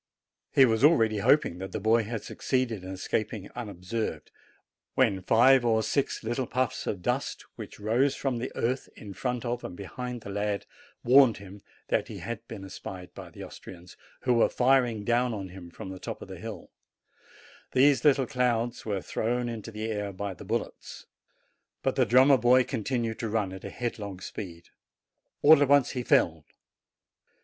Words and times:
He 0.51 0.65
was 0.65 0.83
already 0.83 1.19
hoping 1.19 1.59
that 1.59 1.73
the 1.73 1.79
boy 1.79 2.03
had 2.05 2.23
succeeded 2.23 2.83
in 2.83 2.89
escaping 2.89 3.51
unobserved, 3.53 4.31
when 4.95 5.21
five 5.21 5.63
or 5.63 5.83
six 5.83 6.23
little 6.23 6.47
puffs 6.47 6.87
of 6.87 7.03
dust, 7.03 7.45
which 7.55 7.79
rose 7.79 8.15
from 8.15 8.39
the 8.39 8.51
earth 8.55 8.89
in 8.95 9.13
front 9.13 9.45
of 9.45 9.63
and 9.63 9.77
behind 9.77 10.21
the 10.21 10.31
lad, 10.31 10.65
warned 11.03 11.37
him 11.37 11.61
that 11.89 12.07
he 12.07 12.17
had 12.17 12.39
been 12.47 12.65
espied 12.65 13.13
by 13.13 13.29
the 13.29 13.43
Austrians, 13.43 13.95
who 14.21 14.33
were 14.33 14.49
firing 14.49 15.03
down 15.05 15.33
upon 15.33 15.49
him 15.49 15.69
from 15.69 15.89
the 15.89 15.99
top 15.99 16.23
of 16.23 16.27
the 16.27 16.39
hill: 16.39 16.71
these 17.73 18.03
little 18.03 18.25
clouds 18.25 18.83
were 18.83 19.03
thrown 19.03 19.47
into 19.47 19.69
the 19.69 19.85
air 19.91 20.11
by 20.11 20.33
the 20.33 20.43
bullets. 20.43 21.05
But 21.83 21.95
the 21.95 22.07
drummer 22.07 22.39
continued 22.63 23.19
to 23.19 23.29
run 23.29 23.53
at 23.53 23.63
a 23.63 23.69
headlong 23.69 24.19
speed. 24.19 24.69
All 25.43 25.61
at 25.61 25.67
once 25.69 25.91
he 25.91 26.01
fell. 26.01 26.43